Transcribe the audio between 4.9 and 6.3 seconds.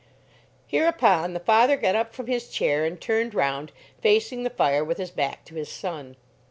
his back to his son.